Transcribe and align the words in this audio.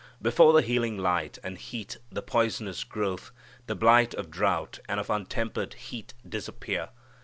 Before 0.19 0.51
the 0.51 0.63
healing 0.63 0.97
light 0.97 1.37
and 1.43 1.55
heat 1.59 1.99
the 2.11 2.23
poisonous 2.23 2.83
growth, 2.83 3.29
the 3.67 3.75
blight 3.75 4.15
of 4.15 4.31
drought 4.31 4.79
and 4.89 4.99
of 4.99 5.11
untempered 5.11 5.75
heat 5.75 6.15
disappear. 6.27 6.89